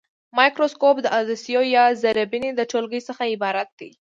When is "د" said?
1.01-1.07, 2.55-2.61